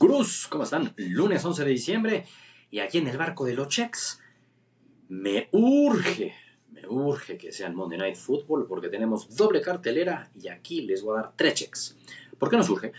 [0.00, 0.94] Cruz, ¿cómo están?
[0.96, 2.24] Lunes 11 de diciembre
[2.70, 4.18] y aquí en el barco de los checks
[5.10, 6.34] me urge,
[6.72, 11.18] me urge que sean Monday Night Football porque tenemos doble cartelera y aquí les voy
[11.18, 11.98] a dar tres checks.
[12.38, 12.94] ¿Por qué nos urge?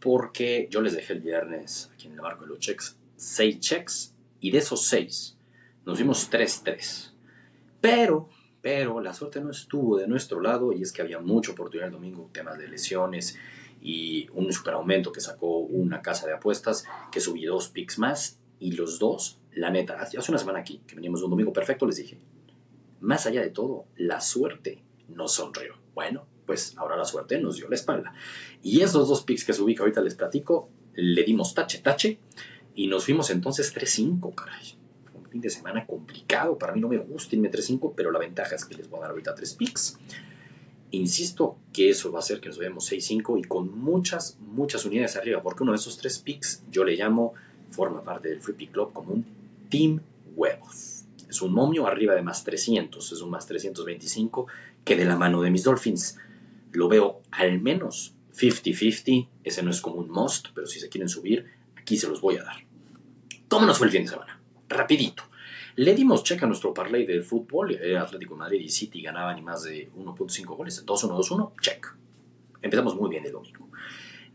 [0.00, 4.14] Porque yo les dejé el viernes aquí en el barco de los checks seis checks
[4.40, 5.36] y de esos seis
[5.84, 7.12] nos dimos 3-3.
[7.82, 8.30] Pero,
[8.62, 11.92] pero la suerte no estuvo de nuestro lado y es que había mucha oportunidad el
[11.92, 13.36] domingo, temas de lesiones
[13.86, 18.72] y un superaumento que sacó una casa de apuestas que subí dos picks más y
[18.72, 22.18] los dos, la neta, hace una semana aquí, que veníamos un domingo perfecto, les dije,
[23.00, 25.76] más allá de todo, la suerte nos sonrió.
[25.94, 28.12] Bueno, pues ahora la suerte nos dio la espalda.
[28.60, 32.18] Y esos dos picks que subí, que ahorita les platico, le dimos tache, tache,
[32.74, 34.76] y nos fuimos entonces 3-5, caray.
[35.14, 38.56] Un fin de semana complicado, para mí no me gusta irme 3-5, pero la ventaja
[38.56, 39.96] es que les voy a dar ahorita tres picks.
[40.92, 45.16] Insisto que eso va a hacer que nos veamos 6-5 y con muchas, muchas unidades
[45.16, 47.34] arriba, porque uno de esos tres picks yo le llamo,
[47.70, 49.24] forma parte del Free Pick Club como un
[49.68, 50.00] Team
[50.34, 51.04] Huevos.
[51.28, 54.46] Es un momio arriba de más 300, es un más 325
[54.84, 56.18] que de la mano de mis Dolphins
[56.72, 59.28] lo veo al menos 50-50.
[59.42, 62.36] Ese no es como un must, pero si se quieren subir, aquí se los voy
[62.36, 62.56] a dar.
[63.48, 64.40] ¿Cómo nos fue el fin de semana?
[64.68, 65.24] Rapidito.
[65.76, 67.72] Le dimos check a nuestro parlay del fútbol.
[67.72, 70.86] Eh, Atlético Madrid y City ganaban y más de 1.5 goles.
[70.86, 71.86] 2-1-2-1, check.
[72.62, 73.68] Empezamos muy bien el domingo.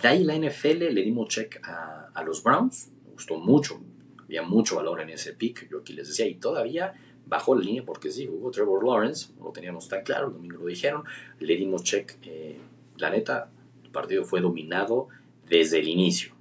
[0.00, 2.90] De ahí la NFL le dimos check a, a los Browns.
[3.04, 3.78] Me gustó mucho.
[4.24, 5.68] Había mucho valor en ese pick.
[5.70, 6.26] Yo aquí les decía.
[6.26, 6.94] Y todavía
[7.26, 9.34] bajó la línea porque sí, hubo Trevor Lawrence.
[9.38, 10.28] No lo teníamos tan claro.
[10.28, 11.04] El domingo lo dijeron.
[11.40, 12.16] Le dimos check.
[12.22, 12.58] Eh,
[12.96, 13.50] la neta,
[13.84, 15.08] el partido fue dominado
[15.46, 16.35] desde el inicio.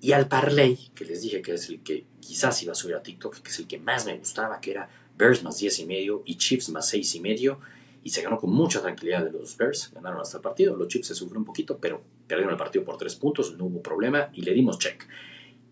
[0.00, 3.02] Y al parlay, que les dije que es el que quizás iba a subir a
[3.02, 6.22] TikTok, que es el que más me gustaba, que era Bears más 10 y medio
[6.24, 7.60] y Chiefs más 6 y medio.
[8.02, 9.90] Y se ganó con mucha tranquilidad de los Bears.
[9.92, 10.74] Ganaron hasta el partido.
[10.74, 13.56] Los Chiefs se sufrieron un poquito, pero perdieron el partido por 3 puntos.
[13.58, 15.06] No hubo problema y le dimos check.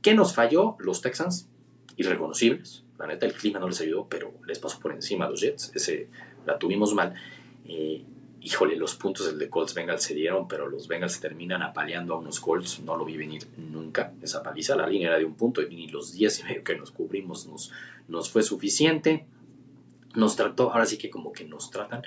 [0.03, 0.77] ¿Qué nos falló?
[0.79, 1.49] Los Texans,
[1.97, 2.85] irreconocibles.
[2.99, 5.73] La neta, el clima no les ayudó, pero les pasó por encima a los Jets.
[5.75, 6.09] Ese
[6.45, 7.15] la tuvimos mal.
[7.65, 8.05] Eh,
[8.41, 12.19] híjole, los puntos del de Colts Bengals se dieron, pero los Bengals terminan apaleando a
[12.19, 12.81] unos Colts.
[12.81, 14.77] No lo vi venir nunca, esa paliza.
[14.77, 17.47] La línea era de un punto y ni los 10 y medio que nos cubrimos
[17.47, 17.73] nos,
[18.07, 19.27] nos fue suficiente.
[20.15, 22.03] Nos trató, ahora sí que como que nos tratan.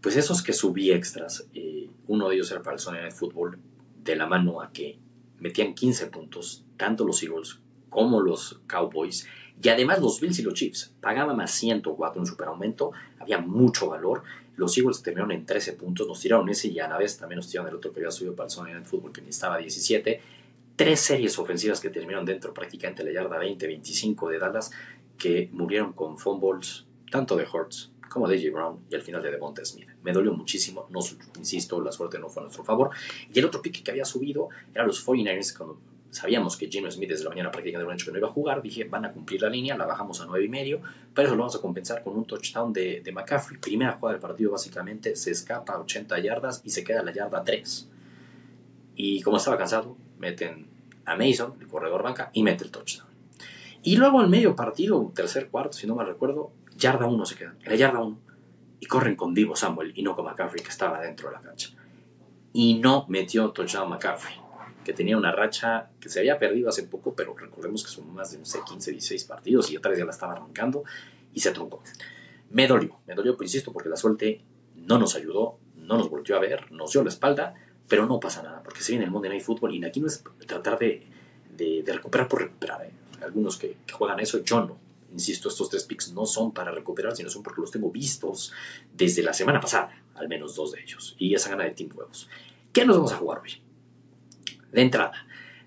[0.00, 3.58] Pues esos que subí extras, eh, uno de ellos era para el Sunday Night Football,
[4.02, 4.98] de la mano a que
[5.38, 9.28] metían 15 puntos, tanto los Eagles como los Cowboys.
[9.62, 12.90] Y además los Bills y los Chiefs pagaban más 104 en superaumento,
[13.20, 14.24] había mucho valor.
[14.56, 17.48] Los Eagles terminaron en 13 puntos, nos tiraron ese y a la vez también nos
[17.48, 20.20] tiraron el otro que había subido para el Sunday Night Football que necesitaba 17.
[20.76, 24.70] Tres series ofensivas que terminaron dentro prácticamente la yarda 20-25 de Dallas
[25.18, 28.52] que murieron con fumbles tanto de Hurts como de J.
[28.52, 29.88] Brown y al final de Devonta Smith.
[30.02, 31.00] Me dolió muchísimo, no,
[31.38, 32.90] insisto, la suerte no fue a nuestro favor.
[33.32, 35.78] Y el otro pick que había subido era los 49ers cuando
[36.12, 38.60] sabíamos que Gino Smith desde la mañana prácticamente un hecho que no iba a jugar,
[38.60, 40.80] dije, van a cumplir la línea, la bajamos a 9 y medio,
[41.14, 43.58] pero eso lo vamos a compensar con un touchdown de, de McCaffrey.
[43.58, 47.42] Primera jugada del partido básicamente, se escapa a 80 yardas y se queda la yarda
[47.42, 47.88] 3.
[48.94, 50.66] Y como estaba cansado, meten
[51.06, 53.08] a Mason, el corredor banca, y mete el touchdown.
[53.82, 57.56] Y luego en medio partido, tercer cuarto, si no me recuerdo, yarda 1 se quedan,
[57.62, 58.18] en la yarda 1,
[58.80, 61.70] y corren con Divo Samuel y no con McCaffrey, que estaba dentro de la cancha.
[62.52, 64.41] Y no metió touchdown McCaffrey
[64.84, 68.32] que tenía una racha que se había perdido hace poco, pero recordemos que son más
[68.32, 70.84] de, no sé, 15, 16 partidos y otra vez ya la estaba arrancando
[71.32, 71.82] y se truncó.
[72.50, 74.42] Me dolió, me dolió, insisto, porque la suerte
[74.76, 77.54] no nos ayudó, no nos volvió a ver, nos dio la espalda,
[77.88, 80.22] pero no pasa nada, porque se viene el Monday Night Football y aquí no es
[80.46, 81.06] tratar de,
[81.56, 82.84] de, de recuperar por recuperar.
[82.84, 82.92] ¿eh?
[83.22, 84.78] Algunos que, que juegan eso, yo no.
[85.12, 88.52] Insisto, estos tres picks no son para recuperar, sino son porque los tengo vistos
[88.94, 92.28] desde la semana pasada, al menos dos de ellos, y esa gana de Team Huevos.
[92.72, 93.60] ¿Qué nos vamos a jugar hoy?
[94.72, 95.12] De entrada,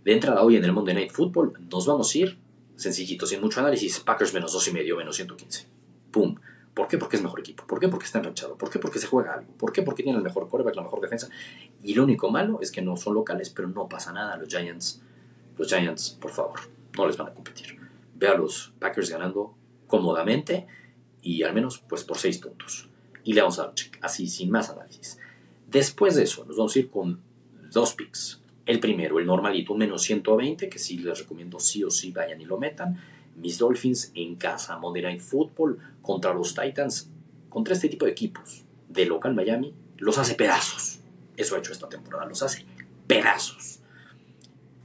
[0.04, 2.38] de entrada hoy en el Monday Night Football nos vamos a ir
[2.76, 5.68] sencillito, sin mucho análisis, Packers menos dos y medio, menos 115.
[6.12, 6.36] ¡Pum!
[6.74, 6.98] ¿Por qué?
[6.98, 7.66] Porque es mejor equipo.
[7.68, 7.88] ¿Por qué?
[7.88, 8.58] Porque está enrachado.
[8.58, 8.80] ¿Por qué?
[8.80, 9.54] Porque se juega algo.
[9.58, 9.84] ¿Por qué?
[9.84, 11.30] Porque tiene el mejor quarterback, la mejor defensa.
[11.84, 14.36] Y lo único malo es que no son locales, pero no pasa nada.
[14.38, 15.02] Los Giants,
[15.58, 16.60] los Giants, por favor,
[16.98, 17.78] no les van a competir.
[18.16, 19.54] Ve a los Packers ganando
[19.88, 20.68] cómodamente
[21.22, 22.90] y al menos pues por seis puntos.
[23.24, 25.18] Y le vamos a dar check, así sin más análisis.
[25.68, 27.22] Después de eso, nos vamos a ir con
[27.72, 28.42] dos picks.
[28.66, 32.42] El primero, el normalito, un menos 120, que sí les recomiendo sí o sí vayan
[32.42, 33.00] y lo metan.
[33.36, 37.10] Mis Dolphins en casa, Monday Night Football contra los Titans,
[37.50, 41.00] contra este tipo de equipos de local Miami, los hace pedazos.
[41.38, 42.66] Eso ha hecho esta temporada, los hace
[43.06, 43.80] pedazos.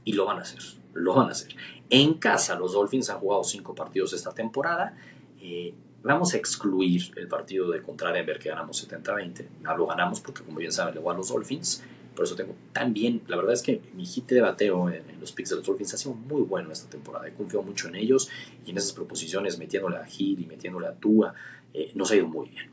[0.03, 0.61] Y lo van a hacer,
[0.93, 1.55] lo van a hacer.
[1.89, 4.95] En casa, los Dolphins han jugado cinco partidos esta temporada.
[5.41, 5.73] Eh,
[6.03, 9.47] vamos a excluir el partido de contra Denver que ganamos 70-20.
[9.61, 11.83] No lo ganamos porque, como bien saben, le voy los Dolphins
[12.21, 13.23] por eso tengo tan bien.
[13.25, 15.97] La verdad es que mi hit de bateo en, los picks de los Dolphins ha
[15.97, 17.27] sido muy bueno esta temporada.
[17.27, 18.29] He confiado mucho en ellos
[18.63, 21.33] y en esas proposiciones, metiéndole a Hill y metiéndole a Tua,
[21.73, 22.69] eh, nos ha ido muy bien.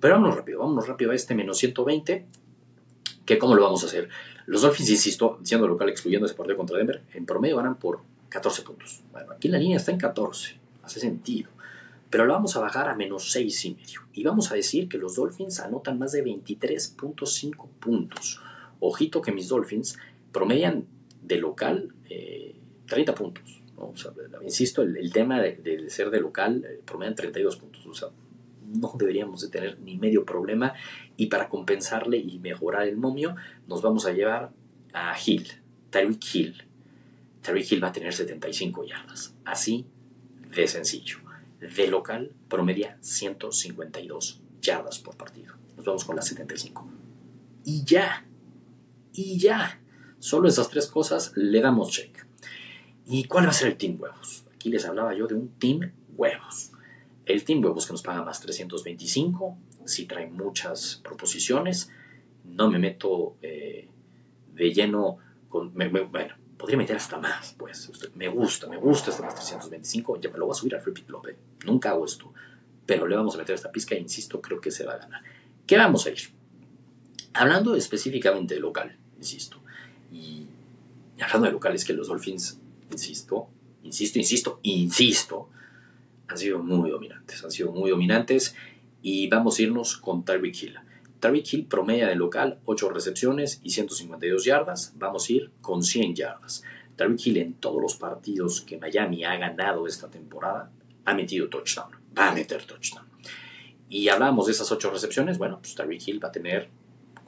[0.00, 2.26] Pero vámonos rápido, vámonos rápido a este menos 120,
[3.24, 4.08] que cómo lo vamos a hacer.
[4.46, 8.62] Los Dolphins, insisto, siendo local, excluyendo ese partido contra Denver, en promedio ganan por 14
[8.62, 9.02] puntos.
[9.12, 11.50] Bueno, aquí la línea está en 14, hace sentido.
[12.10, 14.00] Pero lo vamos a bajar a menos 6 y medio.
[14.12, 18.40] Y vamos a decir que los Dolphins anotan más de 23.5 puntos.
[18.80, 19.98] Ojito que mis Dolphins
[20.32, 20.86] promedian
[21.22, 21.94] de local
[22.86, 23.62] 30 eh, puntos.
[24.42, 27.86] insisto, el, tema de, ser de local eh, promedian 32 puntos.
[27.86, 28.08] O sea,
[28.66, 30.74] no deberíamos de tener ni medio problema.
[31.16, 33.36] Y para compensarle y mejorar el momio,
[33.66, 34.50] nos vamos a llevar
[34.92, 35.48] a Hill,
[35.90, 36.64] Tyreek Hill.
[37.42, 39.34] Tyreek Hill va a tener 75 yardas.
[39.44, 39.86] Así
[40.54, 41.18] de sencillo
[41.60, 45.54] de local promedia 152 yardas por partido.
[45.76, 46.88] Nos vamos con las 75.
[47.64, 48.24] Y ya,
[49.12, 49.80] y ya.
[50.18, 52.26] Solo esas tres cosas le damos check.
[53.06, 54.44] ¿Y cuál va a ser el Team Huevos?
[54.54, 56.72] Aquí les hablaba yo de un Team Huevos.
[57.24, 61.90] El Team Huevos que nos paga más 325, si trae muchas proposiciones.
[62.44, 63.88] No me meto eh,
[64.52, 65.18] de lleno
[65.48, 65.72] con...
[65.72, 67.90] bueno, podría meter hasta más, pues.
[68.14, 70.20] Me gusta, me gusta este más 325.
[70.20, 71.08] Ya me lo voy a subir al Free Pick.
[71.64, 72.32] Nunca hago esto.
[72.84, 75.22] Pero le vamos a meter esta pizca e insisto, creo que se va a ganar.
[75.66, 76.37] ¿Qué vamos a ir?
[77.34, 79.60] Hablando específicamente de local, insisto.
[80.12, 80.46] Y
[81.20, 82.60] hablando de local, es que los Dolphins,
[82.90, 83.48] insisto,
[83.82, 85.48] insisto, insisto, insisto,
[86.28, 87.42] han sido muy dominantes.
[87.44, 88.54] Han sido muy dominantes.
[89.02, 90.78] Y vamos a irnos con Tyreek Hill.
[91.20, 94.92] Tariq Hill promedia de local 8 recepciones y 152 yardas.
[94.96, 96.62] Vamos a ir con 100 yardas.
[96.96, 100.70] Tariq Hill en todos los partidos que Miami ha ganado esta temporada
[101.04, 101.90] ha metido touchdown.
[102.16, 103.06] Va a meter touchdown.
[103.88, 105.38] Y hablamos de esas 8 recepciones.
[105.38, 106.68] Bueno, pues Tariq Hill va a tener.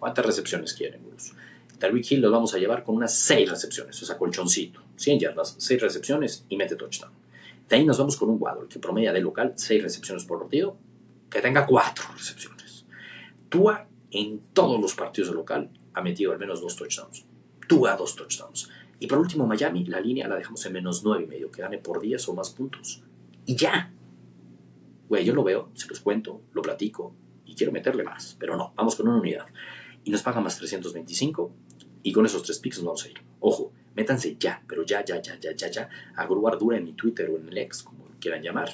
[0.00, 1.35] ¿Cuántas recepciones quieren, Bruce?
[1.79, 4.82] Tariq Hill lo vamos a llevar con unas 6 recepciones, o sea, colchoncito.
[4.97, 7.12] 100 yardas, 6 recepciones y mete touchdown.
[7.69, 10.76] De ahí nos vamos con un Waddle que promedia de local 6 recepciones por partido,
[11.31, 12.87] que tenga 4 recepciones.
[13.50, 17.26] Tua en todos los partidos de local ha metido al menos dos touchdowns.
[17.69, 18.70] Tua dos touchdowns.
[18.99, 21.79] Y por último, Miami, la línea la dejamos en menos nueve y medio, que gane
[21.79, 23.02] por 10 o más puntos.
[23.44, 23.93] Y ya.
[25.08, 27.14] Güey, yo lo veo, se los cuento, lo platico
[27.44, 28.37] y quiero meterle más.
[28.38, 29.47] Pero no, vamos con una unidad.
[30.05, 31.52] Y nos paga más 325
[32.02, 33.20] y con esos tres picks nos vamos a ir.
[33.41, 36.93] Ojo, métanse ya, pero ya, ya, ya, ya, ya, ya, a grubar dura en mi
[36.93, 38.70] Twitter o en el ex, como quieran llamar.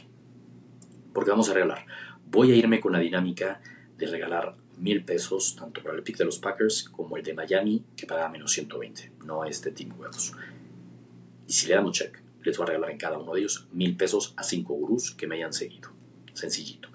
[1.13, 1.87] Porque vamos a regalar.
[2.31, 3.61] Voy a irme con la dinámica
[3.97, 7.85] de regalar mil pesos, tanto para el pick de los Packers como el de Miami,
[7.97, 10.35] que paga menos 120, no este Team Huevos.
[11.47, 13.97] Y si le damos check, les voy a regalar en cada uno de ellos mil
[13.97, 15.91] pesos a cinco gurús que me hayan seguido.
[16.33, 16.89] Sencillito.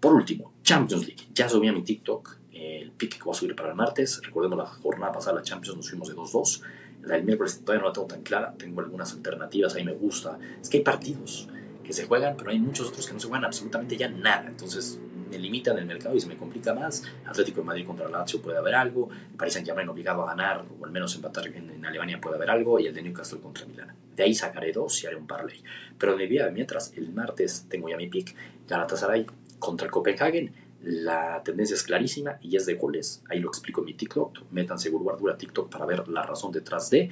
[0.00, 1.24] Por último, Champions League.
[1.32, 4.20] Ya subí a mi TikTok el pick que voy a subir para el martes.
[4.22, 6.62] Recordemos la jornada pasada, la Champions, nos fuimos de 2-2.
[7.02, 8.54] La del miércoles todavía no la tengo tan clara.
[8.56, 10.38] Tengo algunas alternativas, ahí me gusta.
[10.60, 11.48] Es que hay partidos
[11.84, 14.48] que se juegan, pero hay muchos otros que no se juegan absolutamente ya nada.
[14.48, 14.98] Entonces,
[15.30, 17.04] me limitan el mercado y se me complica más.
[17.24, 20.64] Atlético de Madrid contra Lazio puede haber algo, el Paris Saint Germain obligado a ganar
[20.80, 23.94] o al menos empatar en, Alemania puede haber algo y el de Newcastle contra Milán.
[24.16, 25.62] De ahí sacaré dos y haré un parlay.
[25.98, 28.34] Pero en mi vida, mientras el martes tengo ya mi pick,
[28.68, 29.26] Galatasaray
[29.60, 30.52] contra el Copenhagen,
[30.86, 33.24] la tendencia es clarísima y es de goles.
[33.28, 34.50] Ahí lo explico en mi TikTok.
[34.52, 37.10] Métanse guardura TikTok para ver la razón detrás de.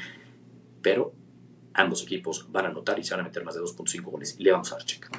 [0.81, 1.13] Pero
[1.73, 4.45] ambos equipos van a anotar y se van a meter más de 2.5 goles y
[4.45, 5.11] le vamos a dar check.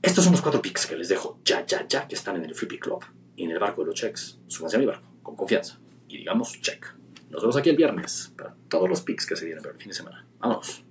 [0.00, 2.54] Estos son los cuatro picks que les dejo ya, ya, ya, que están en el
[2.54, 3.04] Free Club
[3.36, 4.38] y en el barco de los checks.
[4.48, 5.78] Súbanse a mi barco, con confianza.
[6.08, 6.86] Y digamos, check.
[7.28, 9.88] Nos vemos aquí el viernes para todos los picks que se vienen para el fin
[9.88, 10.26] de semana.
[10.38, 10.82] Vámonos.